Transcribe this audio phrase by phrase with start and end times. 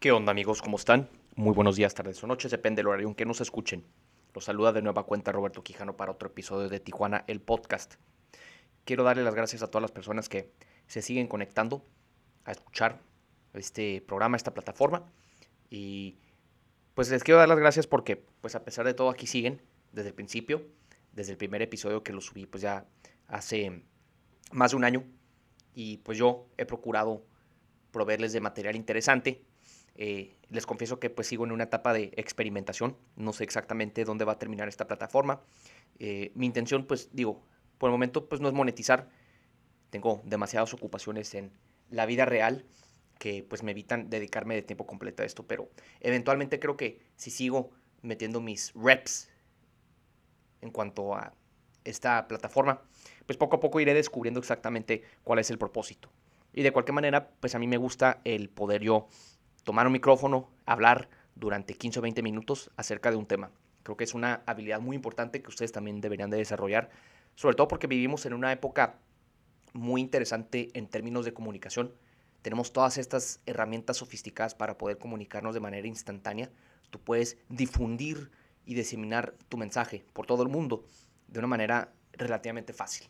[0.00, 0.62] ¿Qué onda amigos?
[0.62, 1.10] ¿Cómo están?
[1.36, 3.84] Muy buenos días, tardes o noches, depende del horario en que nos escuchen.
[4.32, 7.96] Los saluda de nueva cuenta Roberto Quijano para otro episodio de Tijuana, el podcast.
[8.86, 10.54] Quiero darle las gracias a todas las personas que
[10.86, 11.84] se siguen conectando
[12.46, 12.98] a escuchar
[13.52, 15.04] este programa, esta plataforma.
[15.68, 16.16] Y
[16.94, 19.60] pues les quiero dar las gracias porque pues a pesar de todo aquí siguen
[19.92, 20.62] desde el principio,
[21.12, 22.86] desde el primer episodio que lo subí pues ya
[23.28, 23.82] hace
[24.50, 25.04] más de un año.
[25.74, 27.22] Y pues yo he procurado
[27.92, 29.44] proveerles de material interesante
[30.02, 34.24] eh, les confieso que pues sigo en una etapa de experimentación, no sé exactamente dónde
[34.24, 35.42] va a terminar esta plataforma.
[35.98, 37.42] Eh, mi intención pues digo,
[37.76, 39.10] por el momento pues no es monetizar,
[39.90, 41.52] tengo demasiadas ocupaciones en
[41.90, 42.64] la vida real
[43.18, 45.68] que pues me evitan dedicarme de tiempo completo a esto, pero
[46.00, 49.28] eventualmente creo que si sigo metiendo mis reps
[50.62, 51.34] en cuanto a
[51.84, 52.80] esta plataforma,
[53.26, 56.10] pues poco a poco iré descubriendo exactamente cuál es el propósito.
[56.54, 59.08] Y de cualquier manera, pues a mí me gusta el poder yo
[59.64, 63.50] tomar un micrófono, hablar durante 15 o 20 minutos acerca de un tema.
[63.82, 66.90] Creo que es una habilidad muy importante que ustedes también deberían de desarrollar,
[67.34, 68.98] sobre todo porque vivimos en una época
[69.72, 71.94] muy interesante en términos de comunicación.
[72.42, 76.50] Tenemos todas estas herramientas sofisticadas para poder comunicarnos de manera instantánea.
[76.90, 78.30] Tú puedes difundir
[78.64, 80.84] y diseminar tu mensaje por todo el mundo
[81.28, 83.08] de una manera relativamente fácil.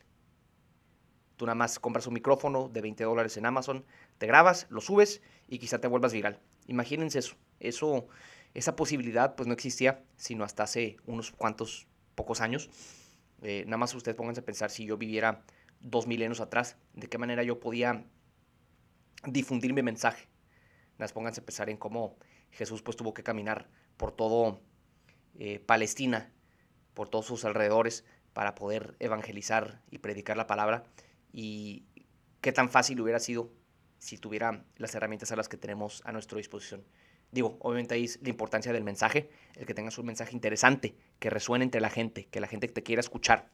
[1.41, 3.87] Tú nada más compras un micrófono de 20 dólares en Amazon,
[4.19, 6.39] te grabas, lo subes y quizá te vuelvas viral.
[6.67, 7.37] Imagínense eso.
[7.61, 8.09] Eso,
[8.53, 12.69] esa posibilidad pues no existía sino hasta hace unos cuantos pocos años.
[13.41, 15.43] Eh, nada más ustedes pónganse a pensar si yo viviera
[15.81, 18.05] dos milenios atrás, de qué manera yo podía
[19.25, 20.29] difundir mi mensaje.
[20.99, 22.19] Nada más pónganse a pensar en cómo
[22.51, 24.61] Jesús pues tuvo que caminar por todo
[25.39, 26.35] eh, Palestina,
[26.93, 30.85] por todos sus alrededores, para poder evangelizar y predicar la palabra
[31.33, 31.85] y
[32.41, 33.51] qué tan fácil hubiera sido
[33.99, 36.85] si tuviera las herramientas a las que tenemos a nuestra disposición.
[37.33, 41.31] Digo, obviamente ahí es la importancia del mensaje, el que tengas un mensaje interesante, que
[41.31, 43.51] resuene entre la gente, que la gente te quiera escuchar.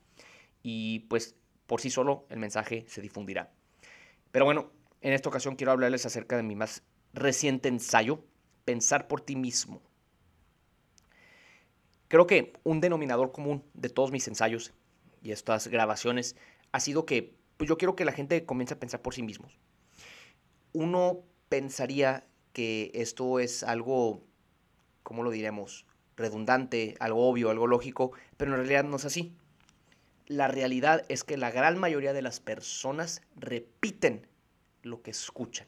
[0.62, 1.34] Y pues
[1.66, 3.52] por sí solo el mensaje se difundirá.
[4.30, 4.70] Pero bueno,
[5.00, 6.82] en esta ocasión quiero hablarles acerca de mi más
[7.12, 8.24] reciente ensayo,
[8.64, 9.80] Pensar por ti mismo.
[12.08, 14.72] Creo que un denominador común de todos mis ensayos
[15.22, 16.34] y estas grabaciones
[16.72, 19.58] ha sido que pues yo quiero que la gente comience a pensar por sí mismos.
[20.72, 24.22] Uno pensaría que esto es algo,
[25.02, 25.86] ¿cómo lo diremos?
[26.16, 29.34] Redundante, algo obvio, algo lógico, pero en realidad no es así.
[30.26, 34.26] La realidad es que la gran mayoría de las personas repiten
[34.82, 35.66] lo que escuchan.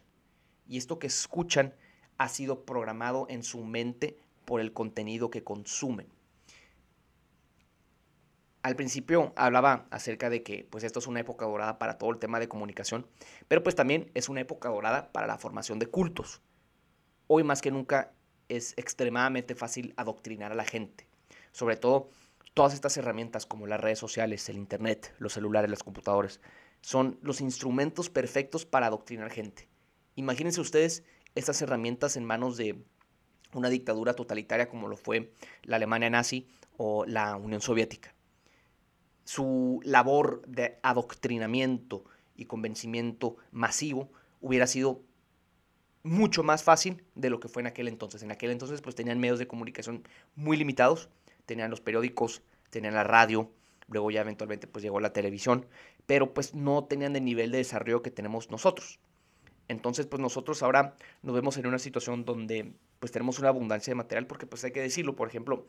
[0.66, 1.75] Y esto que escuchan
[2.19, 6.09] ha sido programado en su mente por el contenido que consumen
[8.62, 12.19] al principio hablaba acerca de que pues esto es una época dorada para todo el
[12.19, 13.06] tema de comunicación,
[13.46, 16.42] pero pues también es una época dorada para la formación de cultos.
[17.26, 18.12] Hoy más que nunca
[18.48, 21.06] es extremadamente fácil adoctrinar a la gente,
[21.52, 22.10] sobre todo
[22.54, 26.40] todas estas herramientas como las redes sociales, el internet, los celulares, las computadoras,
[26.80, 29.69] son los instrumentos perfectos para adoctrinar gente.
[30.16, 31.04] Imagínense ustedes
[31.34, 32.82] estas herramientas en manos de
[33.54, 35.32] una dictadura totalitaria como lo fue
[35.62, 38.14] la Alemania nazi o la Unión Soviética
[39.28, 42.02] su labor de adoctrinamiento
[42.34, 45.02] y convencimiento masivo hubiera sido
[46.02, 48.22] mucho más fácil de lo que fue en aquel entonces.
[48.22, 50.02] En aquel entonces pues tenían medios de comunicación
[50.34, 51.10] muy limitados,
[51.44, 52.40] tenían los periódicos,
[52.70, 53.52] tenían la radio,
[53.88, 55.66] luego ya eventualmente pues llegó la televisión,
[56.06, 58.98] pero pues no tenían el nivel de desarrollo que tenemos nosotros.
[59.68, 63.96] Entonces pues nosotros ahora nos vemos en una situación donde pues tenemos una abundancia de
[63.96, 65.66] material porque pues hay que decirlo, por ejemplo,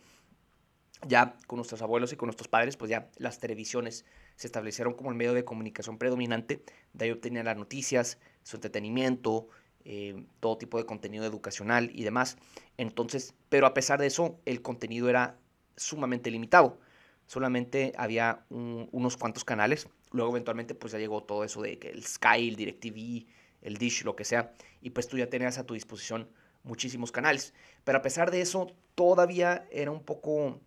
[1.07, 4.05] ya con nuestros abuelos y con nuestros padres, pues ya las televisiones
[4.35, 9.47] se establecieron como el medio de comunicación predominante, de ahí obtenían las noticias, su entretenimiento,
[9.85, 12.37] eh, todo tipo de contenido educacional y demás.
[12.77, 15.37] Entonces, pero a pesar de eso, el contenido era
[15.75, 16.79] sumamente limitado.
[17.27, 19.87] Solamente había unos cuantos canales.
[20.11, 23.27] Luego, eventualmente, pues ya llegó todo eso de que el Sky, el DirecTV,
[23.61, 24.53] el Dish, lo que sea.
[24.81, 26.27] Y pues tú ya tenías a tu disposición
[26.63, 27.53] muchísimos canales.
[27.83, 30.59] Pero a pesar de eso, todavía era un poco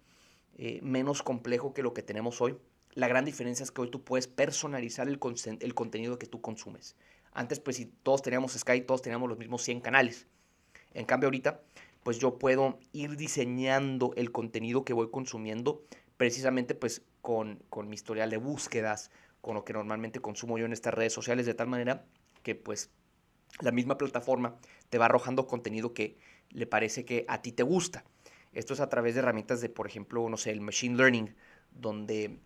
[0.57, 2.57] eh, menos complejo que lo que tenemos hoy.
[2.95, 5.19] La gran diferencia es que hoy tú puedes personalizar el,
[5.61, 6.97] el contenido que tú consumes.
[7.33, 10.27] Antes, pues si todos teníamos Sky, todos teníamos los mismos 100 canales.
[10.93, 11.63] En cambio, ahorita,
[12.03, 15.83] pues yo puedo ir diseñando el contenido que voy consumiendo
[16.17, 19.11] precisamente pues con, con mi historial de búsquedas,
[19.41, 22.05] con lo que normalmente consumo yo en estas redes sociales, de tal manera
[22.43, 22.91] que pues
[23.61, 24.57] la misma plataforma
[24.89, 26.19] te va arrojando contenido que
[26.51, 28.05] le parece que a ti te gusta.
[28.53, 31.35] Esto es a través de herramientas de, por ejemplo, no sé, el machine learning,
[31.71, 32.39] donde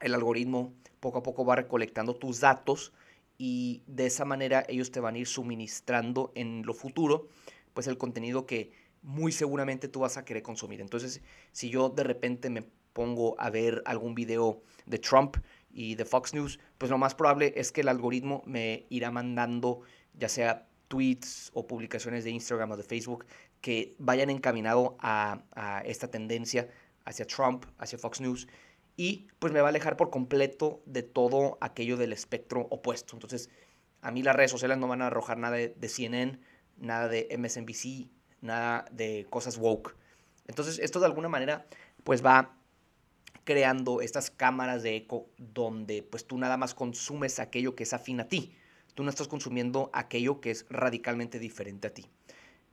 [0.00, 2.92] el algoritmo poco a poco va recolectando tus datos
[3.36, 7.28] y de esa manera ellos te van a ir suministrando en lo futuro
[7.72, 10.80] pues el contenido que muy seguramente tú vas a querer consumir.
[10.80, 12.62] Entonces, si yo de repente me
[12.92, 15.36] pongo a ver algún video de Trump
[15.70, 19.82] y de Fox News, pues lo más probable es que el algoritmo me irá mandando
[20.14, 23.26] ya sea tweets o publicaciones de Instagram o de Facebook
[23.60, 26.68] que vayan encaminado a, a esta tendencia
[27.04, 28.48] hacia Trump, hacia Fox News,
[28.96, 33.14] y pues me va a alejar por completo de todo aquello del espectro opuesto.
[33.14, 33.48] Entonces,
[34.02, 36.40] a mí las redes sociales no van a arrojar nada de, CNN,
[36.76, 38.10] nada de MSNBC,
[38.40, 39.96] nada de cosas woke.
[40.46, 41.66] Entonces, esto de alguna manera
[42.04, 42.56] pues va
[43.44, 48.20] creando estas cámaras de eco donde pues tú nada más consumes aquello que es afín
[48.20, 48.56] a ti.
[48.94, 52.06] Tú no estás consumiendo aquello que es radicalmente diferente a ti.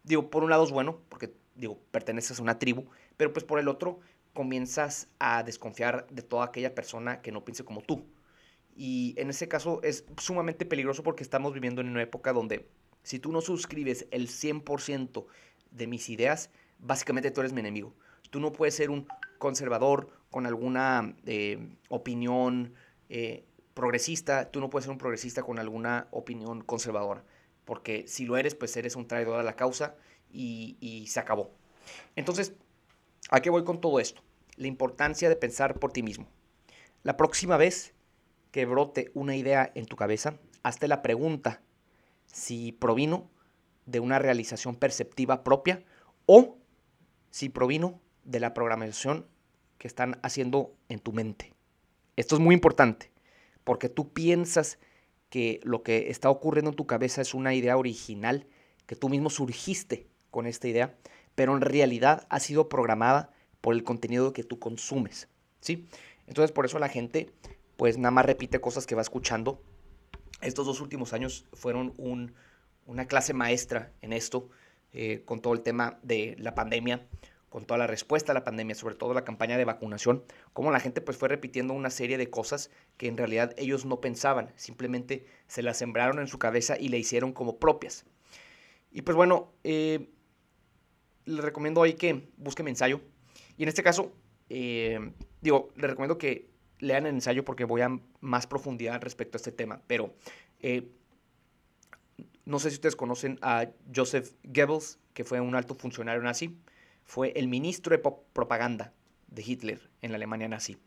[0.06, 2.86] Digo, por un lado es bueno, porque digo, perteneces a una tribu,
[3.18, 4.00] pero pues por el otro
[4.34, 8.06] comienzas a desconfiar de toda aquella persona que no piense como tú.
[8.76, 12.70] Y en ese caso es sumamente peligroso porque estamos viviendo en una época donde
[13.04, 15.26] si tú no suscribes el 100%
[15.72, 16.50] de mis ideas,
[16.80, 17.94] básicamente tú eres mi enemigo.
[18.30, 22.74] Tú no puedes ser un conservador con alguna eh, opinión
[23.10, 27.24] eh, progresista, tú no puedes ser un progresista con alguna opinión conservadora,
[27.66, 29.96] porque si lo eres, pues eres un traidor a la causa
[30.32, 31.52] y, y se acabó.
[32.16, 32.54] Entonces,
[33.30, 34.22] ¿a qué voy con todo esto?
[34.56, 36.28] La importancia de pensar por ti mismo.
[37.04, 37.94] La próxima vez
[38.52, 41.62] que brote una idea en tu cabeza, hazte la pregunta
[42.26, 43.30] si provino
[43.86, 45.84] de una realización perceptiva propia
[46.26, 46.58] o
[47.30, 49.28] si provino de la programación
[49.78, 51.54] que están haciendo en tu mente.
[52.16, 53.12] Esto es muy importante
[53.64, 54.80] porque tú piensas
[55.30, 58.48] que lo que está ocurriendo en tu cabeza es una idea original,
[58.86, 60.96] que tú mismo surgiste con esta idea,
[61.36, 63.32] pero en realidad ha sido programada
[63.62, 65.28] por el contenido que tú consumes,
[65.60, 65.88] ¿sí?
[66.28, 67.32] Entonces por eso la gente
[67.78, 69.62] pues nada más repite cosas que va escuchando.
[70.42, 71.94] Estos dos últimos años fueron
[72.86, 74.50] una clase maestra en esto,
[74.94, 77.06] eh, con todo el tema de la pandemia,
[77.50, 80.80] con toda la respuesta a la pandemia, sobre todo la campaña de vacunación, como la
[80.80, 85.26] gente pues fue repitiendo una serie de cosas que en realidad ellos no pensaban, simplemente
[85.48, 88.06] se las sembraron en su cabeza y le hicieron como propias.
[88.92, 90.10] Y pues bueno, eh,
[91.26, 93.02] les recomiendo ahí que busquen mi ensayo.
[93.58, 94.14] Y en este caso,
[94.50, 95.12] eh,
[95.42, 96.50] digo, les recomiendo que
[96.80, 99.82] lean el ensayo porque voy a más profundidad respecto a este tema.
[99.88, 100.14] Pero
[100.60, 100.90] eh,
[102.46, 106.58] no sé si ustedes conocen a Joseph Goebbels, que fue un alto funcionario nazi.
[107.06, 108.04] Fue el ministro de
[108.34, 108.94] propaganda
[109.28, 110.78] de Hitler en la Alemania nazi.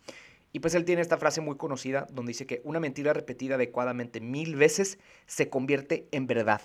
[0.53, 4.21] Y pues él tiene esta frase muy conocida donde dice que una mentira repetida adecuadamente
[4.21, 6.63] mil veces se convierte en verdad.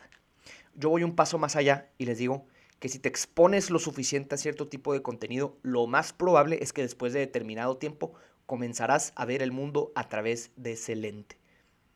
[0.75, 2.45] Yo voy un paso más allá y les digo
[2.79, 6.73] que si te expones lo suficiente a cierto tipo de contenido, lo más probable es
[6.73, 8.13] que después de determinado tiempo
[8.45, 11.37] comenzarás a ver el mundo a través de ese lente.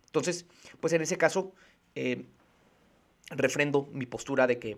[0.06, 0.45] Entonces,
[0.80, 1.53] pues en ese caso,
[1.95, 2.25] eh,
[3.30, 4.77] refrendo mi postura de que,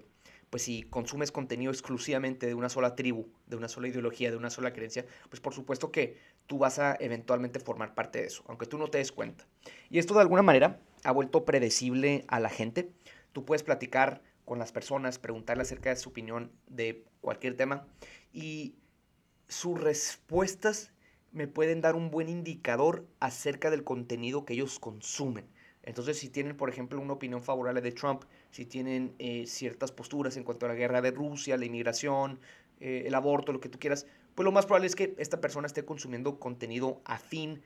[0.49, 4.49] pues si consumes contenido exclusivamente de una sola tribu, de una sola ideología, de una
[4.49, 6.17] sola creencia, pues por supuesto que
[6.47, 9.45] tú vas a eventualmente formar parte de eso, aunque tú no te des cuenta.
[9.89, 12.91] Y esto de alguna manera ha vuelto predecible a la gente.
[13.31, 17.85] Tú puedes platicar con las personas, preguntarle acerca de su opinión de cualquier tema
[18.33, 18.75] y
[19.47, 20.91] sus respuestas
[21.31, 25.45] me pueden dar un buen indicador acerca del contenido que ellos consumen.
[25.83, 30.37] Entonces, si tienen, por ejemplo, una opinión favorable de Trump, si tienen eh, ciertas posturas
[30.37, 32.39] en cuanto a la guerra de Rusia, la inmigración,
[32.79, 35.67] eh, el aborto, lo que tú quieras, pues lo más probable es que esta persona
[35.67, 37.61] esté consumiendo contenido afín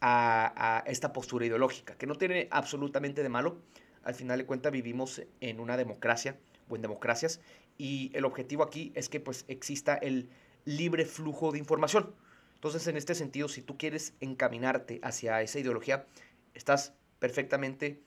[0.00, 3.58] a, a esta postura ideológica, que no tiene absolutamente de malo.
[4.04, 7.40] Al final de cuentas vivimos en una democracia o en democracias
[7.78, 10.28] y el objetivo aquí es que pues exista el
[10.64, 12.14] libre flujo de información.
[12.54, 16.06] Entonces, en este sentido, si tú quieres encaminarte hacia esa ideología,
[16.54, 18.02] estás perfectamente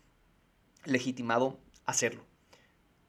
[0.83, 2.25] legitimado hacerlo.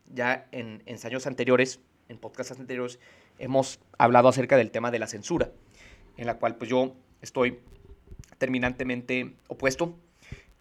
[0.07, 2.99] Ya en ensayos anteriores, en podcasts anteriores,
[3.39, 5.51] hemos hablado acerca del tema de la censura,
[6.17, 7.61] en la cual pues yo estoy
[8.39, 9.99] terminantemente opuesto.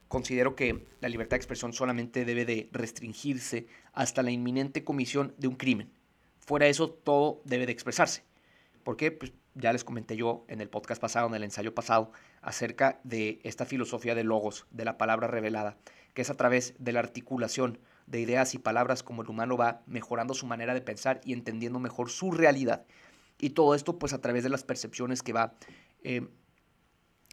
[0.08, 5.48] Considero que la libertad de expresión solamente debe de restringirse hasta la inminente comisión de
[5.48, 5.92] un crimen.
[6.40, 8.24] Fuera de eso, todo debe de expresarse.
[8.84, 9.12] ¿Por qué?
[9.12, 13.40] Pues ya les comenté yo en el podcast pasado, en el ensayo pasado, acerca de
[13.44, 15.78] esta filosofía de logos, de la palabra revelada,
[16.14, 17.80] que es a través de la articulación
[18.12, 21.80] de ideas y palabras como el humano va mejorando su manera de pensar y entendiendo
[21.80, 22.86] mejor su realidad.
[23.40, 25.54] Y todo esto pues a través de las percepciones que va
[26.04, 26.28] eh,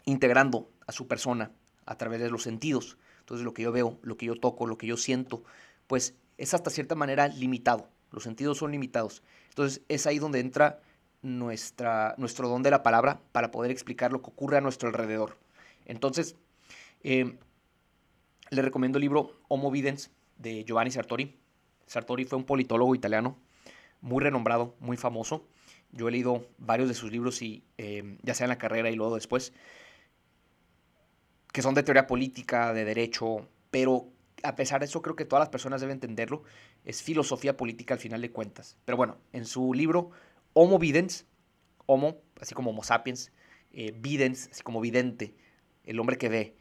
[0.04, 1.50] integrando a su persona,
[1.85, 2.97] a través de los sentidos.
[3.18, 5.42] Entonces lo que yo veo, lo que yo toco, lo que yo siento,
[5.88, 7.90] pues es hasta cierta manera limitado.
[8.12, 9.25] Los sentidos son limitados.
[9.49, 10.80] Entonces es ahí donde entra
[11.23, 15.38] nuestra, nuestro don de la palabra para poder explicar lo que ocurre a nuestro alrededor.
[15.87, 16.37] Entonces,
[17.02, 17.37] eh,
[18.50, 21.38] le recomiendo el libro Homo Videns de Giovanni Sartori.
[21.87, 23.38] Sartori fue un politólogo italiano
[24.00, 25.47] muy renombrado, muy famoso.
[25.92, 28.95] Yo he leído varios de sus libros y em, ya sea en la carrera y
[28.95, 29.52] luego después,
[31.52, 34.09] que son de teoría política, de derecho, pero
[34.42, 36.42] a pesar de eso creo que todas las personas deben entenderlo.
[36.85, 38.76] Es filosofía política al final de cuentas.
[38.85, 40.11] Pero bueno, en su libro
[40.52, 41.26] Homo Videns,
[41.87, 43.33] Homo, así como Homo sapiens,
[43.73, 45.35] eh, Videns, así como vidente,
[45.85, 46.57] el hombre que ve.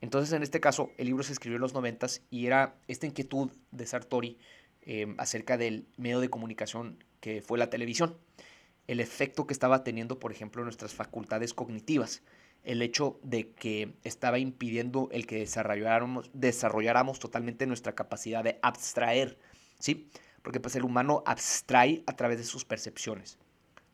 [0.00, 3.50] Entonces, en este caso, el libro se escribió en los noventas y era esta inquietud
[3.70, 4.38] de Sartori
[4.82, 8.16] em, acerca del medio de comunicación que fue la televisión.
[8.86, 12.22] El efecto que estaba teniendo, por ejemplo, en nuestras facultades cognitivas.
[12.62, 19.38] El hecho de que estaba impidiendo el que desarrolláramos, desarrolláramos totalmente nuestra capacidad de abstraer,
[19.78, 20.10] ¿sí?
[20.42, 23.38] Porque pues el humano abstrae a través de sus percepciones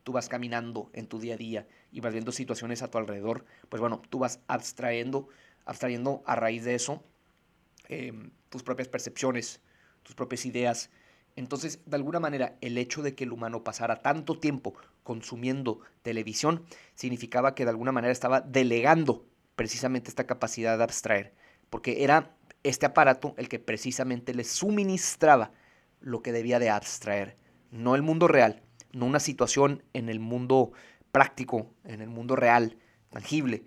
[0.03, 3.45] tú vas caminando en tu día a día y vas viendo situaciones a tu alrededor,
[3.69, 5.29] pues bueno, tú vas abstrayendo,
[5.65, 7.03] abstrayendo a raíz de eso
[7.87, 9.61] em, tus propias percepciones,
[10.03, 10.89] tus propias ideas.
[11.35, 16.65] Entonces, de alguna manera, el hecho de que el humano pasara tanto tiempo consumiendo televisión
[16.95, 21.33] significaba que de alguna manera estaba delegando precisamente esta capacidad de abstraer,
[21.69, 25.51] porque era este aparato el que precisamente le suministraba
[25.99, 27.37] lo que debía de abstraer,
[27.71, 30.71] no el mundo real, no una situación en el mundo
[31.11, 32.77] práctico, en el mundo real,
[33.09, 33.65] tangible,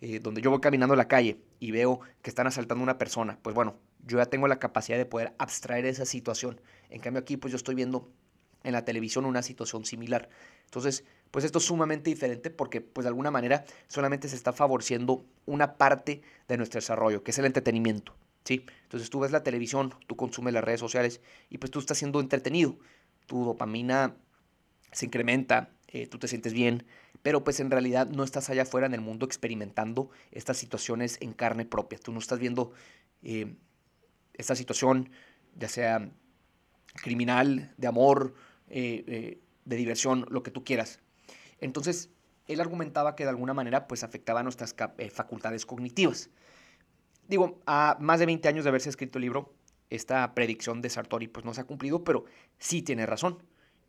[0.00, 3.38] eh, donde yo voy caminando la calle y veo que están asaltando a una persona,
[3.42, 3.76] pues bueno,
[4.06, 6.60] yo ya tengo la capacidad de poder abstraer esa situación.
[6.90, 8.10] En cambio aquí pues yo estoy viendo
[8.64, 10.28] en la televisión una situación similar.
[10.64, 15.24] Entonces, pues esto es sumamente diferente porque pues de alguna manera solamente se está favoreciendo
[15.46, 18.14] una parte de nuestro desarrollo, que es el entretenimiento.
[18.44, 18.64] ¿sí?
[18.84, 22.20] Entonces tú ves la televisión, tú consumes las redes sociales y pues tú estás siendo
[22.20, 22.78] entretenido.
[23.26, 24.16] Tu dopamina
[24.92, 26.84] se incrementa, eh, tú te sientes bien,
[27.22, 31.32] pero pues en realidad no estás allá afuera en el mundo experimentando estas situaciones en
[31.32, 31.98] carne propia.
[31.98, 32.72] Tú no estás viendo
[33.22, 33.56] eh,
[34.34, 35.10] esta situación,
[35.56, 36.10] ya sea
[37.02, 38.34] criminal, de amor,
[38.68, 41.00] eh, de diversión, lo que tú quieras.
[41.60, 42.10] Entonces,
[42.46, 44.74] él argumentaba que de alguna manera pues afectaba nuestras
[45.10, 46.30] facultades cognitivas.
[47.28, 49.54] Digo, a más de 20 años de haberse escrito el libro,
[49.90, 52.24] esta predicción de Sartori pues no se ha cumplido, pero
[52.58, 53.42] sí tiene razón.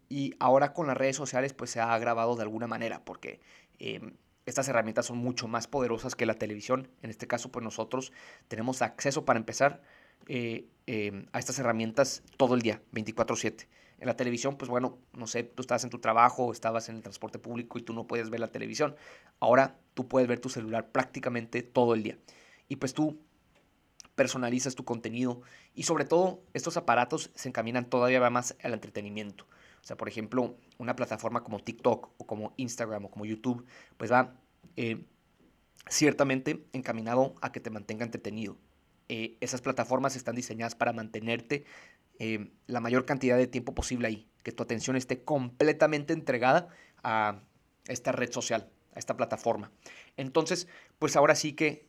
[0.09, 3.39] Y ahora con las redes sociales pues se ha agravado de alguna manera porque
[3.77, 6.89] em, estas herramientas son mucho más poderosas que la televisión.
[7.03, 8.11] En este caso pues nosotros
[8.47, 9.81] tenemos acceso para empezar
[10.27, 13.67] eh, em, a estas herramientas todo el día, 24/7.
[13.99, 17.01] En la televisión, pues bueno, no sé, tú estabas en tu trabajo, estabas en el
[17.01, 18.95] transporte público y tú no puedes ver la televisión.
[19.39, 22.17] Ahora tú puedes ver tu celular prácticamente todo el día.
[22.69, 23.19] Y pues tú
[24.15, 25.41] personalizas tu contenido
[25.73, 29.47] y sobre todo estos aparatos se encaminan todavía más al entretenimiento.
[29.81, 33.65] O sea, por ejemplo, una plataforma como TikTok o como Instagram o como YouTube,
[33.97, 34.35] pues va
[34.75, 35.05] eh,
[35.89, 38.57] ciertamente encaminado a que te mantenga entretenido.
[39.07, 41.65] Eh, esas plataformas están diseñadas para mantenerte
[42.19, 46.67] eh, la mayor cantidad de tiempo posible ahí, que tu atención esté completamente entregada
[47.03, 47.41] a
[47.87, 49.71] esta red social, a esta plataforma.
[50.17, 50.67] Entonces,
[50.99, 51.87] pues ahora sí que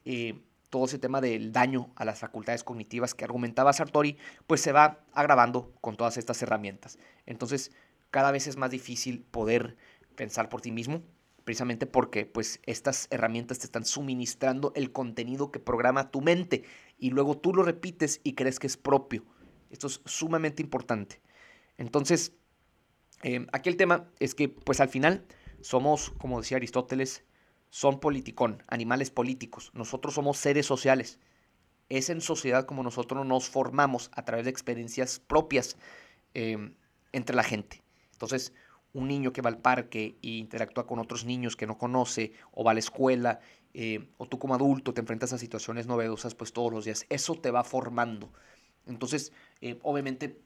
[0.70, 5.00] todo ese tema del daño a las facultades cognitivas que argumentaba Sartori, pues se va
[5.12, 6.98] agravando con todas estas herramientas.
[7.26, 7.72] Entonces,
[8.10, 9.76] cada vez es más difícil poder
[10.16, 11.02] pensar por ti mismo,
[11.44, 16.64] precisamente porque pues estas herramientas te están suministrando el contenido que programa tu mente
[16.98, 19.24] y luego tú lo repites y crees que es propio.
[19.70, 21.20] Esto es sumamente importante.
[21.78, 22.32] Entonces,
[23.22, 25.24] eh, aquí el tema es que pues al final
[25.60, 27.24] somos, como decía Aristóteles,
[27.70, 29.70] son politicón, animales políticos.
[29.74, 31.18] Nosotros somos seres sociales.
[31.88, 35.76] Es en sociedad como nosotros nos formamos a través de experiencias propias
[36.34, 36.74] em,
[37.12, 37.82] entre la gente.
[38.12, 38.52] Entonces,
[38.92, 42.64] un niño que va al parque e interactúa con otros niños que no conoce, o
[42.64, 43.40] va a la escuela,
[43.72, 47.36] eh, o tú como adulto te enfrentas a situaciones novedosas pues todos los días, eso
[47.36, 48.32] te va formando.
[48.86, 50.40] Entonces, eh, obviamente,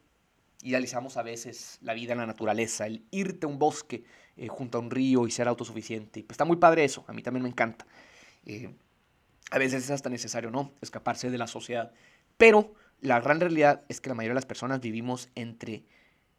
[0.64, 4.02] idealizamos a veces la vida en la naturaleza, el irte a un bosque
[4.37, 6.23] eh, junto a un río y ser autosuficiente.
[6.25, 7.87] Pues está muy padre eso, a mí también me encanta.
[8.47, 8.75] Eh,
[9.50, 10.73] a veces es hasta necesario, ¿no?
[10.80, 11.92] Escaparse de la sociedad.
[12.38, 15.85] Pero la gran realidad es que la mayoría de las personas vivimos entre,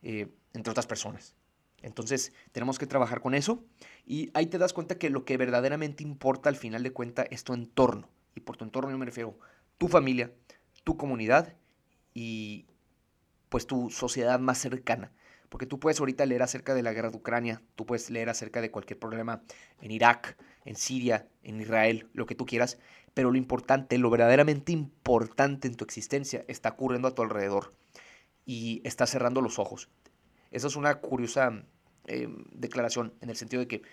[0.01, 1.35] eh, entre otras personas.
[1.83, 3.63] Entonces tenemos que trabajar con eso
[4.07, 7.43] y ahí te das cuenta que lo que verdaderamente importa al final de cuentas es
[7.43, 8.09] tu entorno.
[8.33, 9.37] Y por tu entorno yo me refiero
[9.77, 10.31] tu familia,
[10.83, 11.53] tu comunidad
[12.15, 12.65] y
[13.55, 15.13] pues tu sociedad más cercana.
[15.47, 18.59] Porque tú puedes ahorita leer acerca de la guerra de Ucrania, tú puedes leer acerca
[18.59, 19.43] de cualquier problema
[19.79, 20.35] en Irak,
[20.65, 22.79] en Siria, en Israel, lo que tú quieras,
[23.13, 27.73] pero lo importante, lo verdaderamente importante en tu existencia está ocurriendo a tu alrededor
[28.45, 29.87] y estás cerrando los ojos.
[30.51, 31.63] Esa es una curiosa
[32.07, 33.83] em, declaración en el sentido de que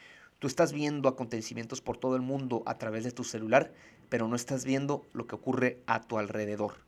[0.41, 3.73] tú estás viendo acontecimientos por todo el mundo a través de tu celular,
[4.09, 6.79] pero no estás viendo lo que ocurre a tu alrededor.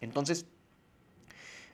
[0.00, 0.46] Entonces,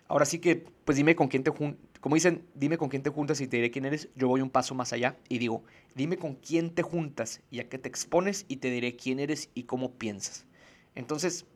[0.09, 3.41] ahora sí que, pues dime con quién te, como dicen, dime con quién te juntas
[3.41, 6.35] y te diré quién eres, yo voy un paso más allá y digo, dime con
[6.35, 9.93] quién te juntas y a qué te expones y te diré quién eres y cómo
[9.93, 10.47] piensas.
[10.95, 11.47] Entonces,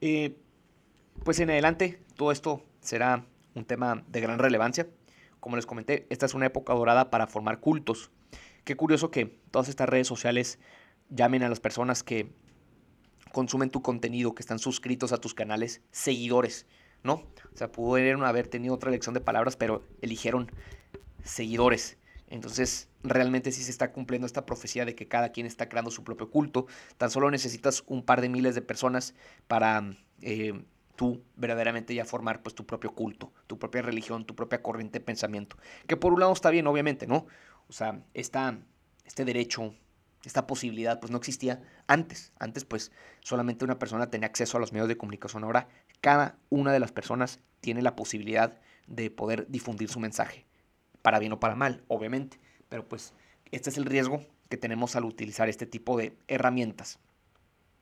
[0.00, 0.36] eh,
[1.24, 3.24] pues en adelante todo esto será
[3.54, 4.88] un tema de gran relevancia.
[5.40, 8.10] Como les comenté, esta es una época dorada para formar cultos.
[8.64, 10.58] Qué curioso que todas estas redes sociales
[11.08, 12.32] llamen a las personas que
[13.32, 16.66] consumen tu contenido, que están suscritos a tus canales, seguidores,
[17.02, 17.14] ¿no?
[17.52, 20.50] O sea, pudieron haber tenido otra elección de palabras, pero eligieron
[21.24, 21.98] seguidores.
[22.28, 26.04] Entonces, realmente sí se está cumpliendo esta profecía de que cada quien está creando su
[26.04, 26.66] propio culto.
[26.98, 29.14] Tan solo necesitas un par de miles de personas
[29.46, 30.64] para eh,
[30.96, 35.04] tú verdaderamente ya formar pues tu propio culto, tu propia religión, tu propia corriente de
[35.04, 35.56] pensamiento.
[35.86, 37.26] Que por un lado está bien, obviamente, ¿no?
[37.68, 38.58] O sea, esta,
[39.04, 39.74] este derecho,
[40.24, 42.32] esta posibilidad pues no existía antes.
[42.40, 45.44] Antes pues solamente una persona tenía acceso a los medios de comunicación.
[45.44, 45.68] Ahora
[46.00, 50.46] cada una de las personas tiene la posibilidad de poder difundir su mensaje,
[51.02, 52.38] para bien o para mal, obviamente.
[52.68, 53.12] Pero pues
[53.50, 56.98] este es el riesgo que tenemos al utilizar este tipo de herramientas.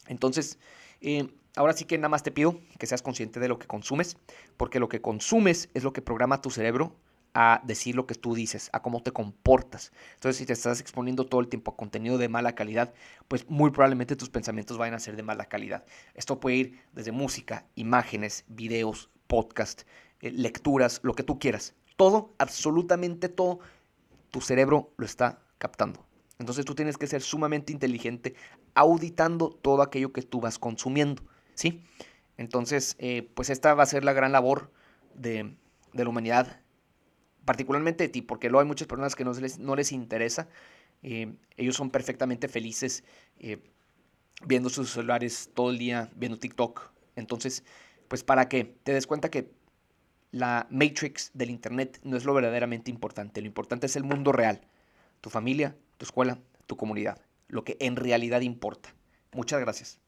[0.07, 0.59] Entonces,
[1.01, 4.17] eh, ahora sí que nada más te pido que seas consciente de lo que consumes,
[4.57, 6.97] porque lo que consumes es lo que programa tu cerebro
[7.35, 9.93] a decir lo que tú dices, a cómo te comportas.
[10.15, 12.95] Entonces, si te estás exponiendo todo el tiempo a contenido de mala calidad,
[13.29, 15.85] pues muy probablemente tus pensamientos vayan a ser de mala calidad.
[16.15, 19.83] Esto puede ir desde música, imágenes, videos, podcast,
[20.21, 21.75] eh, lecturas, lo que tú quieras.
[21.97, 23.59] Todo, absolutamente todo,
[24.31, 26.07] tu cerebro lo está captando.
[26.39, 28.35] Entonces tú tienes que ser sumamente inteligente
[28.75, 31.23] auditando todo aquello que tú vas consumiendo,
[31.55, 31.83] ¿sí?
[32.37, 34.73] Entonces, eh, pues esta va a ser la gran labor
[35.15, 35.55] de,
[35.93, 36.61] la humanidad,
[37.45, 40.49] particularmente de ti, porque luego hay muchas personas que no les, no les interesa.
[41.03, 43.05] Eh, ellos son perfectamente felices
[43.39, 43.59] eh,
[44.47, 46.91] viendo sus celulares todo el día, viendo TikTok.
[47.17, 47.65] Entonces,
[48.09, 49.51] pues para que te des cuenta que
[50.31, 53.41] la matrix del Internet no es lo verdaderamente importante.
[53.41, 54.61] Lo importante es el mundo real,
[55.21, 58.95] tu familia, tu escuela, tu comunidad, lo que en realidad importa.
[59.33, 60.04] Muchas gracias.